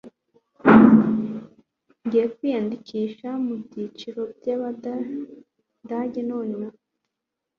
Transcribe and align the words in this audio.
Ngiye 2.03 2.25
kwiyandikisha 2.35 3.29
mubyiciro 3.45 4.21
byabadage 4.37 6.21
nonaha. 6.27 6.77